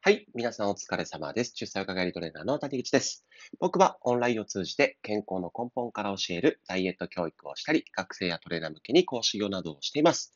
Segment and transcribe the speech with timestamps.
[0.00, 0.26] はい。
[0.32, 1.52] 皆さんお疲れ様です。
[1.56, 3.26] 出産若返りトレーナーの谷口です。
[3.58, 10.32] 僕はオンラインを通じて健康の根本から教えるダイエット教育をしたり、学生やトレーナー向けに講師業などをしています。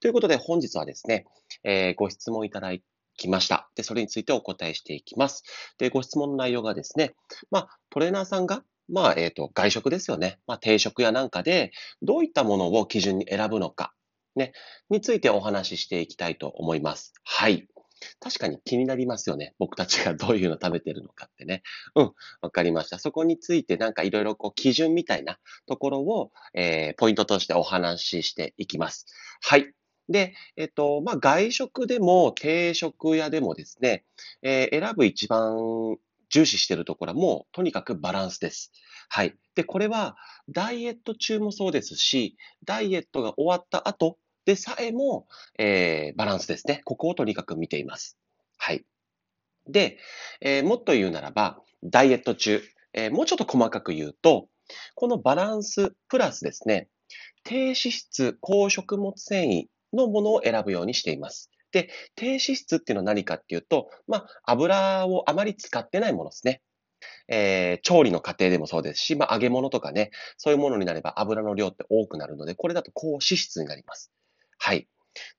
[0.00, 1.24] ということで本日はですね、
[1.64, 2.72] えー、ご質問いただ
[3.16, 3.70] きました。
[3.74, 5.44] で、それについてお答えしていきます。
[5.78, 7.14] で、ご質問の内容がですね、
[7.50, 10.38] まあ、トレーナーさんがまあ、えっ、ー、と、外食ですよね。
[10.46, 11.72] まあ、定食やなんかで、
[12.02, 13.94] どういったものを基準に選ぶのか、
[14.36, 14.52] ね、
[14.90, 17.14] についてお話ししていきたいと思います。
[17.24, 17.66] はい。
[18.20, 19.54] 確かに気になりますよね。
[19.58, 21.62] 僕たちがどういうの食べてるのかってね。
[21.94, 22.98] うん、わかりました。
[22.98, 29.06] そこについてなんかいろいろこう基準みたいなところを、えー、ポイントとしてお話ししていきます。
[29.42, 29.72] はい。
[30.08, 34.04] で、えっと、まあ、外食でも定食屋でもですね、
[34.42, 35.56] えー、選ぶ一番
[36.28, 38.72] 重視してるところはもうとにかくバランスです。
[39.08, 39.34] はい。
[39.54, 40.16] で、これは
[40.48, 45.26] ダイエット中もそうですし、ダイエットが終わった後でさえも、
[45.58, 46.80] えー、バランスですね。
[46.84, 48.16] ここをとにかく見ています。
[48.56, 48.84] はい。
[49.66, 49.98] で、
[50.40, 54.48] えー、もっと言うならば、ダイエット中、えー、もうちょっと細かく言うと、
[54.94, 56.88] このバランスプラスですね、
[57.42, 61.50] 低脂質、高食物繊維のものを選ぶようにしています。
[61.72, 66.62] で、低脂質っていうのは何かっていうと、まあ、油をあまり使ってないものですね。
[67.28, 74.12] えー、調理の過程でもそうですし、まあ、揚げ物とかね、そういうものになれば油の量って多くなるので、これだと高脂質になります。
[74.58, 74.88] はい。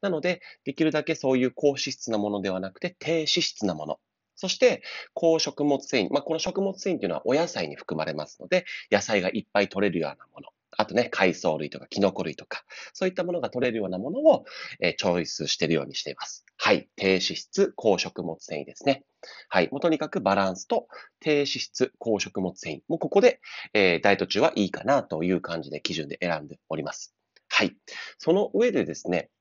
[0.01, 3.99] なので、できるだけそういう高脂質なものではなくて、低脂質なもの。
[4.35, 6.13] そして、高食物繊維。
[6.13, 10.49] まあ、この食物繊維というのはお野菜に含まれますので、野菜がいっぱい取れるようなもの。
[10.77, 14.45] あとね、海藻類とかキノコ類とか、そういったものが取れるようなものを、
[14.79, 16.45] えー、チョイスしているようにしています。
[16.57, 16.87] はい。
[16.95, 19.03] 低脂質、高食物繊維ですね。
[19.49, 19.69] はい。
[19.71, 20.87] もうとにかくバランスと
[21.19, 22.81] 低脂質、高食物繊維。
[22.87, 23.39] もうここで、
[23.73, 27.16] えー、ダイエット中はいいかなという感じで基準で選んでおります。
[27.57, 27.75] はい。
[28.19, 29.31] その上でですね、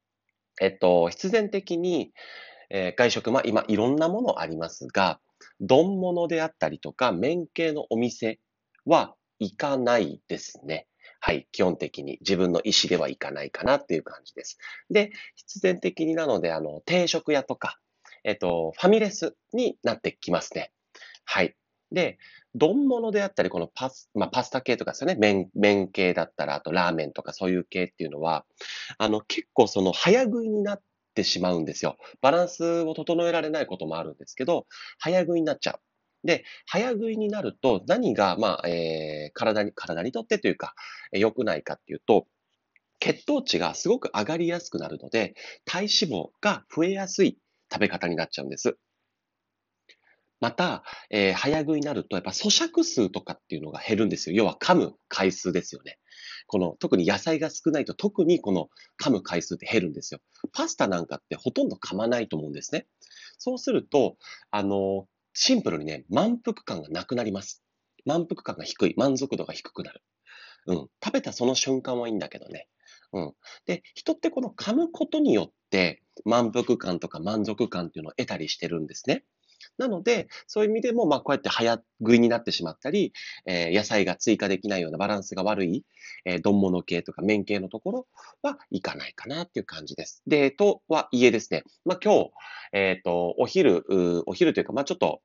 [0.58, 2.12] えっと、必然的に、
[2.70, 5.20] えー、外食、まあ今いろんなものありますが、
[5.60, 8.40] 丼物であったりとか、麺系のお店
[8.86, 10.86] は行かないですね。
[11.20, 11.46] はい。
[11.52, 14.56] 基本的に自分の意思では行かないかなっていう感じです。
[14.88, 17.78] で、必然的になので、あの、定食屋とか、
[18.24, 20.72] えっと、ファミレスになってきますね。
[21.26, 21.54] はい。
[21.92, 22.18] で、
[22.54, 25.16] 丼物であったり、このパス、まあ、パスタ系とかですよね。
[25.18, 28.44] 麺、麺系だったら、あとラーメンとかそういう系っていうのは、
[28.98, 30.82] あの、結構その早食いになっ
[31.14, 31.96] てしまうんですよ。
[32.20, 34.66] バランスを整えられないこともあるんですけど、
[34.98, 36.26] 早食いになっちゃう。
[36.26, 40.74] で、早食いになると何が、まあ、えー、体に、体にとってというか、
[41.12, 42.26] 良くないかっていうと、
[42.98, 47.38] 血糖値がすごく上がりやすくなるので、体脂肪が増えやすい
[47.72, 48.76] 食べ方になっちゃうんです。
[50.40, 54.36] また、えー、早食いになると、やっぱ咀嚼数とかっていうのが減るんですよ。
[54.36, 55.98] 要は噛む回数ですよね。
[56.46, 58.68] この、特に野菜が少ないと特にこの
[59.02, 60.20] 噛む回数って減るんですよ。
[60.52, 62.86] パスタなんかってほとんど噛まないと思うんですね。
[63.38, 64.16] そうすると、
[64.50, 67.62] あの、シンプルにね、満腹感がなくなります。
[68.04, 68.94] 満腹感が低い。
[68.96, 70.02] 満足度が低くなる。
[70.66, 70.76] うん。
[71.02, 72.68] 食べたその瞬間はいいんだけどね。
[73.12, 73.34] うん。
[73.66, 79.24] で、人ってこの噛むことによって、満腹感とか満足感っていうのを得たりしてるんですね。
[79.78, 83.12] なので、そういう意味でも、まあ、こうやって早食いになってしまったり、
[83.46, 85.84] えー、野菜が追加できないようなバランスが悪い、
[86.24, 88.06] えー、丼物系とか麺系のところ
[88.42, 90.22] はいかないかなっていう感じです。
[90.26, 92.30] で、とはいえですね、まあ、今日、
[92.72, 93.84] えっ、ー、と、お昼、
[94.26, 95.20] お昼というか、まあ、ちょっと、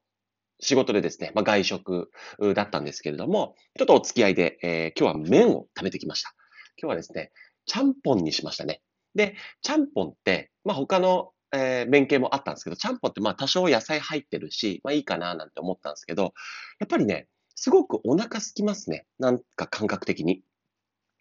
[0.63, 2.11] 仕事でですね、まあ、外食
[2.55, 6.35] だったんですけれども、ちょっとお付き合いで、えー、今日は麺を食べてきました。
[6.77, 7.31] 今日はですね、
[7.65, 8.81] ちゃんぽんにしましたね。
[9.15, 16.33] で、ちゃんぽんって、まあ、他のえー、弁慶もあったんですけど、ちゃんぽんってまあ多少野菜入ってるし、まあいいかななんて思ったんですけど、
[16.79, 19.05] やっぱりね、すごくお腹空きますね。
[19.19, 20.43] なんか感覚的に。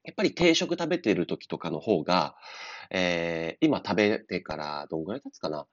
[0.03, 2.35] やっぱり定食食べてる時とかの方が、
[2.91, 5.67] えー、今食べてからどんぐらい経つかな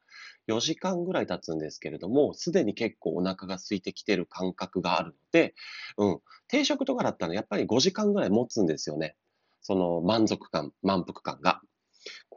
[0.50, 5.56] ?4 時間ぐらい経つんですけれども、すでに結構お腹が空いてきてる感覚があるので、
[5.98, 6.20] うん。
[6.50, 9.16] 定食とかだったらやっぱり5時間ぐらい持つんですよね。
[9.62, 11.62] その満足感、満腹感が。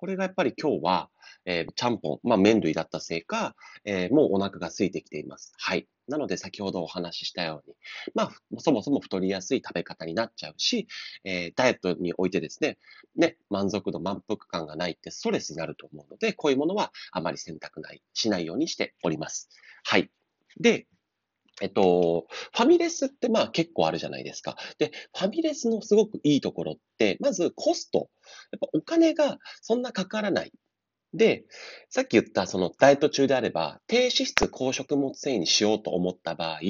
[0.01, 1.11] これがやっぱり今日は、
[1.45, 5.53] えー、ちゃんぽん、まあ麺類だったせいか、えー、もうお腹が空いてきています。
[5.59, 5.87] はい。
[6.09, 7.77] なので先ほどお話ししたように、
[8.15, 10.89] まあそもそも太りやすい食べ方になっちゃうし、
[11.25, 12.79] えー、ダイエットにおいてですね、
[13.15, 19.51] ね、満足度、満腹感がないってストレスになると思うので、こういうものはあまり選択ない、しないようにしております。
[19.85, 20.11] はい。
[20.59, 20.87] で、
[21.61, 24.57] えっと、ファミレスってまあ結構あるじゃないですか。
[24.79, 28.11] で、ファミレスのすごくいいところって、まずコスト。
[28.53, 30.53] やっぱお金がそんなかからない。
[31.13, 31.45] で、
[31.89, 36.61] さっき言ったそのダイエット中であれば、低脂質高食物繊維にしようと思った場合、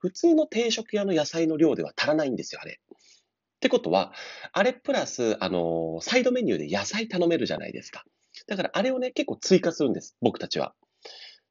[0.00, 2.80] 普通の定食屋の野菜の量では足らないんですよ、あれ。
[2.80, 4.12] ってことは、
[4.52, 8.04] あれプラス、あの、サイドメニューで野菜頼めるじゃないですか。
[8.46, 10.74] だからあれをね、結構追加するんです、僕たちは。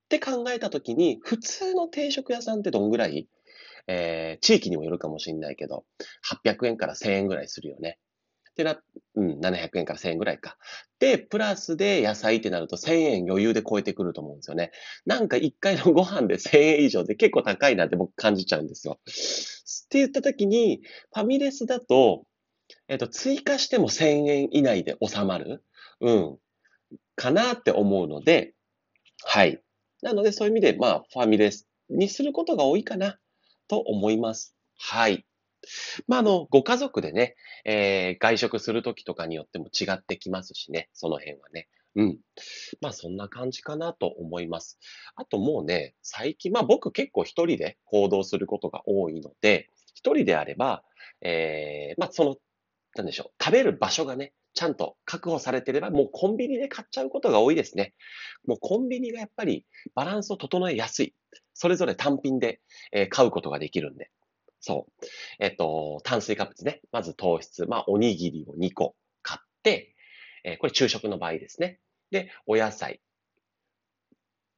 [0.07, 3.27] って考えたときに、普通の定食屋さんってどんぐらい
[3.88, 5.86] えー、地域にもよるかもしれないけど、
[6.45, 7.98] 800円から1000円ぐらいするよね。
[8.51, 8.80] ってな、
[9.15, 10.57] うん、700円から1000円ぐらいか。
[11.00, 14.71] で、プラスで野菜ってなると1000円余裕で超えてくると思うんですよね。
[15.06, 19.00] なんか1回のご飯で1000円以上で結構高いなって僕感じちゃうんですよ。
[19.00, 20.81] って言った時に、
[21.13, 22.25] ファミレスだと、
[22.89, 25.63] えっと、追加しても1000円以内で収まる
[26.01, 26.38] うん。
[27.15, 28.53] かなって思うので、
[29.24, 29.62] はい。
[30.01, 33.17] なので、そういう意味で、まあ、ファミレスにすることが多いかな。
[33.67, 34.55] と思います。
[34.77, 35.25] はい。
[36.07, 37.35] まあ、あの、ご家族でね、
[37.65, 41.67] えー、外食するときとかによっても違ってきますしね、その辺はね。
[41.95, 42.19] うん。
[42.79, 44.77] まあ、そんな感じかなと思います。
[45.15, 50.83] あともうね、最近、まあ僕結構一人で行動することが多いので、一人であれば、
[51.21, 52.35] えー、まあその、
[52.97, 57.94] なんでしょう、食べる場所がね、ちゃんと確保されてれば、もうコンビニで買っちゃうことが多いですね。
[58.45, 61.15] もうコンビニがやっぱりバランスを整えやすい。
[61.53, 62.61] それぞれ単品で、
[62.91, 64.09] え買うことができるんで。
[64.59, 65.05] そう。
[65.39, 66.81] えっと、炭水化物ね。
[66.91, 67.65] まず糖質。
[67.65, 69.95] まあ、おにぎりを2個買って、
[70.43, 71.79] えこれ昼食の場合ですね。
[72.11, 73.01] で、お野菜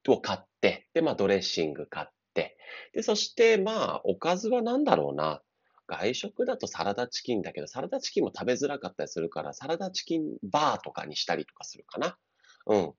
[0.08, 2.58] を買って、で、まあ、ドレッシング買って、
[2.94, 5.42] で、そして、まあ、おかずは何だろうな。
[5.90, 12.18] 外食だとサラダチキンだけど、サラダチキンも食べづらかったりするから、サラダチキンバーとかにしたりとかするかな。
[12.68, 12.94] うん。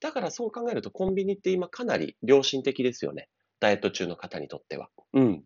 [0.00, 3.28] だからそう考えるとコンビニって今かなり良心的ですよね。
[3.60, 4.88] ダイエット中の方にとっては。
[5.12, 5.44] うん。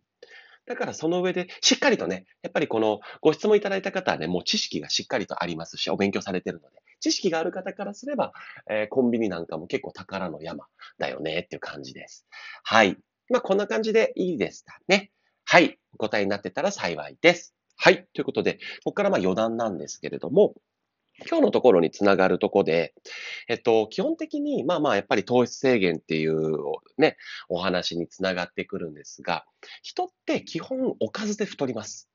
[0.65, 8.33] だからその上で、しっかりとね、やっぱりこのご質問いただいた方はね、もう知識がしっかりとありますし、お勉強されてるので、知識がある方からすれば、
[8.69, 10.65] えー、コンビニなんかも結構宝の山
[10.97, 12.25] だよねっていう感じです。
[12.63, 12.97] はい。
[13.29, 15.11] まあ、こんな感じでいいですかね。
[15.45, 15.79] はい。
[15.97, 17.53] 答えになってたら幸いです。
[17.75, 18.07] はい。
[18.13, 20.55] ということで、ここからまあ余談なんですけれども、
[21.25, 22.93] 今日のところにつながるところで、
[23.47, 26.57] えっと、基本的に、まあまあ、やっぱり糖質制限っていう
[26.97, 27.17] ね、
[27.49, 29.45] お話につながってくるんですが、
[29.81, 32.07] 人って基本おかずで太ります。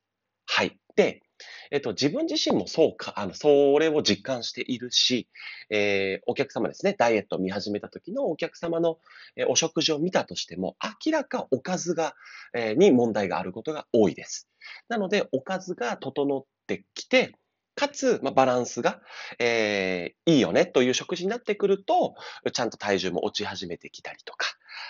[0.46, 0.78] はい。
[0.94, 1.22] で、
[1.70, 5.28] えっと、自分自身もそうか、あの、それを実感しているし、
[5.70, 8.98] えー、お客様ですね、ダイエットを見始めた時のお客様の、
[9.36, 12.14] えー、お食事を見たとしても、明らかおかずが、
[12.54, 14.48] えー、に問題があることが多いです。
[14.88, 17.32] なので、おかずが整ってきて、
[17.74, 19.00] かつ、まあ、バランスが、
[19.38, 22.14] えー、いいよねという食事になってくると、
[22.52, 24.46] ちゃんと体重も落ち始めてきたりとか、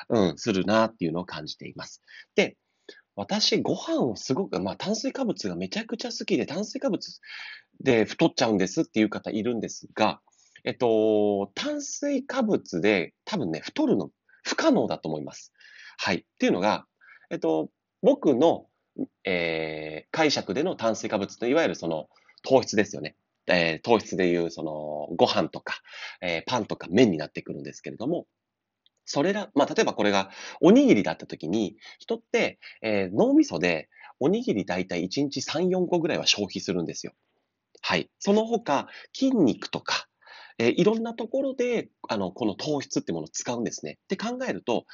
[0.08, 2.02] うん、するなっていうのを感じています。
[2.34, 2.56] で、
[3.14, 7.20] 私、ご飯をすごく、まあ、炭水化物がめちゃくちゃ好きで、炭水化物
[7.80, 10.20] で太っちゃうんですっていう方いるんですが、
[10.64, 14.10] えっと、炭水化物で多分ね、太るの
[14.44, 15.52] 不可能だと思います。
[15.98, 16.18] はい。
[16.18, 16.86] っていうのが、
[17.30, 17.70] えっと、
[18.00, 18.66] 僕の、
[19.24, 22.08] えー、解釈での炭水化物といわゆるその
[22.42, 23.16] 糖質ですよね。
[23.46, 25.80] えー、糖質でいう、その、ご飯とか、
[26.20, 28.26] えー、パンとか麺になってくるんですけれども、
[29.04, 33.88] それら、まあ、例えばこれがおにぎりだった時に、人って、えー、脳みそで
[34.20, 37.12] おにぎりだいたい1日3、4個ぐらいは消費するんですよ。
[37.81, 38.10] はい。
[38.19, 40.06] その他、筋肉とか、
[40.58, 43.99] えー、いろんなところで、あの、この糖質ってものを使うんですね。
[44.04, 44.87] って考えると、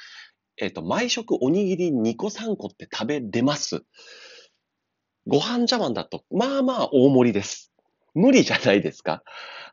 [0.57, 3.83] えっ、ー、と、毎食おにぎり2個3個って食べれます。
[5.27, 7.71] ご飯茶碗だと、まあまあ大盛りです。
[8.15, 9.23] 無理じゃないですか。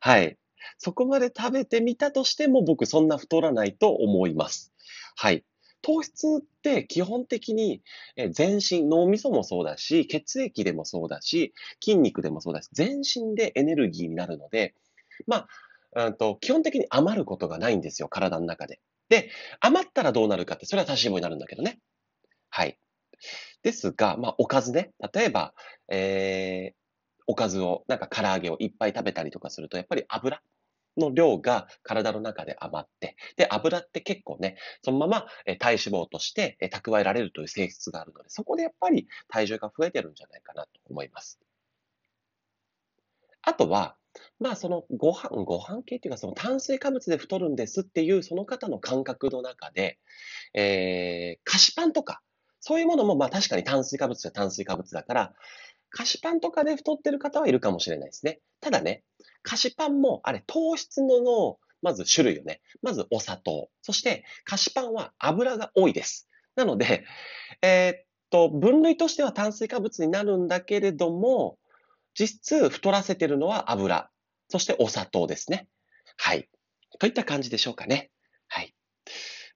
[0.00, 0.36] はい。
[0.78, 4.72] そこまで食べてみたとしても僕そんな太らないと思います。
[5.16, 5.44] はい。
[5.82, 7.82] 糖質って基本的に
[8.30, 14.74] 全身、脳みそもそうだし、血液でもそうだし、筋肉でもそうだし、全身でエネルギーになるので、
[15.26, 15.46] ま
[15.94, 18.80] あ、うんと基本的に余ることがないんですよ、体の中で。
[19.08, 21.78] で、余ったらどうなるかって、それは足し脂肪になるんだけどね。
[22.50, 22.78] はい。
[23.62, 24.92] ですが、まあ、おかずね。
[25.12, 25.54] 例えば、
[25.88, 30.42] えー、おかずを、なんか唐揚げをいっぱい食べたりとかすると、やっぱり油
[30.96, 35.26] の量が体の中で余って、で、油って結構ね、そのまま
[35.58, 41.38] 体脂肪として蓄えられるという性質があるので、そこでやっぱり体重が増えてるんじゃないかなと思います。
[43.42, 43.96] あとは、
[44.40, 49.98] まあそのご飯、ご飯系っていうかその炭水化物で太るんですっていうその方の感覚の中で、
[50.54, 52.22] えー、菓子パンとか、
[52.60, 55.34] そういうものも、まあ確かに炭水化物は炭水化物だから、
[55.90, 58.40] 菓子パンとかで太ってる方はいるかもしれないですね。
[58.60, 59.02] ただね、
[59.42, 63.70] 菓子パンも、あれ、糖質のの、まず種類をね、まずお砂糖。
[63.82, 66.28] そして、菓子パンは油が多いです。
[66.56, 67.04] なので、
[67.62, 71.58] えー、っと、分類としては炭水化物になるんだけれども、
[72.18, 74.10] 実質太らせてるのは油。
[74.48, 75.68] そしてお砂糖ですね。
[76.16, 76.48] はい。
[76.98, 78.10] といった感じでしょうかね。
[78.48, 78.74] はい。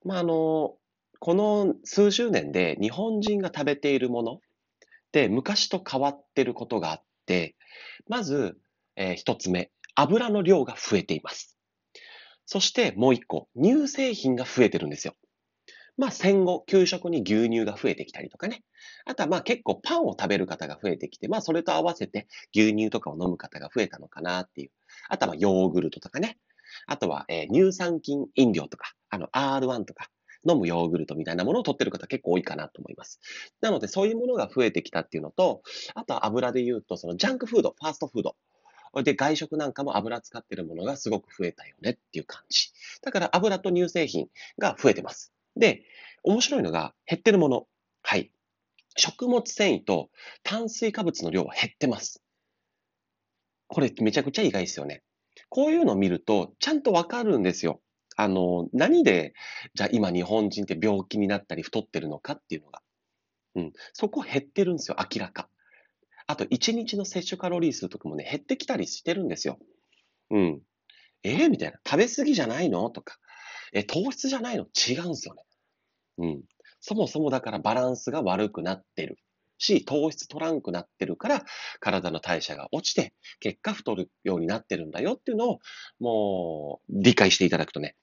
[0.04, 0.76] まあ、あの、
[1.20, 4.40] この数十年で日本人が食べているもの
[5.10, 7.56] って昔と変わってることがあって、
[8.08, 8.56] まず、
[8.94, 11.58] えー、一つ目、油の量が増えています。
[12.46, 15.14] そしてもう一個、乳製品が増えてるんですよ。
[15.96, 18.62] まあ戦後、給食に牛乳が増えてきたりとかね。
[19.04, 24.70] あとはまあ結構パンを食べる方が増えてきて、まあそれと合わせて牛乳とかを飲む方が増えたのかなっていう。
[25.08, 26.38] あとはヨーグルトとかね。
[26.86, 30.08] あとは、えー、乳酸菌飲料とか、あの R1 とか、
[30.48, 33.20] 飲むヨーグルトみたいなものを取ってる方結構多いかなと思います。
[33.60, 35.62] なのでそういうものが増えてきたっていうのと、
[35.94, 38.36] あとは油で言うと、そのジャンクフード、ファーストフード。
[39.02, 42.72] で、外食なんかも油使ってるものがすごく増えたよねっていう感じ。
[43.02, 44.28] だから油と乳製品
[44.58, 45.32] が増えてます。
[45.56, 45.84] で、
[46.22, 47.66] 面白いのが減ってるもの。
[48.02, 48.32] はい。
[48.96, 50.10] 食物繊維と
[50.42, 52.22] 炭水化物の量は減ってます。
[53.68, 55.02] これめちゃくちゃ意外ですよね。
[55.48, 57.80] こういうのを見ると、ちゃんとわかるんですよ。
[58.22, 59.32] あの、何で、
[59.74, 62.82] じゃあ今日本人って病気になったり太ってるのかっていうのが。
[63.54, 63.72] うん。
[63.94, 65.48] そこ減ってるんですよ、明らか。
[66.26, 69.58] あと、1日の摂取カロリー数とかもね、減ってきたりしてるんですよ。
[70.30, 70.60] うん。
[71.22, 71.78] えー、みたいな。
[71.84, 72.88] 食べ過ぎじゃないの？
[72.90, 73.16] とか。
[73.72, 74.64] え、糖質じゃないの？
[74.64, 75.44] 違うんですよね。
[76.18, 76.42] うん。
[76.80, 79.18] そもそもだからバランスが悪くなってる
[79.58, 81.44] し、糖質取らんくなってるから、
[81.78, 85.58] 体の代謝が落ちて、結果太るようになってるんだよっていうのを、
[85.98, 87.96] もう、理解していただくとね、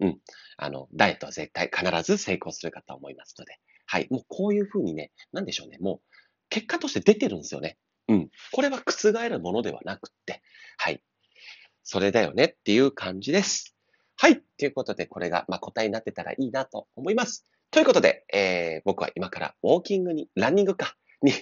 [0.00, 0.18] うん。
[0.56, 3.58] あの、ダイエットは絶対必ず成功するかと思いますので。
[3.86, 4.08] はい。
[4.10, 5.78] もうこういうふうにね、なんでしょうね。
[5.80, 6.00] もう、
[6.48, 7.78] 結果として出てるんですよね。
[8.08, 8.30] うん。
[8.52, 10.42] これは覆るものではなくって、
[10.76, 11.02] はい。
[11.82, 13.76] それだよねっていう感じです。
[14.16, 14.42] はい。
[14.58, 17.44] ということで、これが、まあ、答えになってたらいいなと思います。
[17.70, 21.32] ということで、えー、僕は今からウォーキングに、ランニングか、に、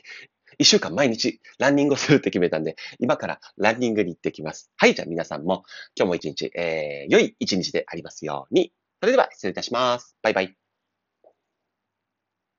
[0.58, 4.70] 一週間毎日ランニングをするって決めたんで、今からランニングに行ってきます。
[4.76, 4.94] はい。
[4.94, 5.64] じゃあ皆さんも
[5.96, 8.72] 今日も一日、えー、良い一日でありますように。
[9.00, 10.16] それでは失礼いたします。
[10.22, 10.63] バイバイ。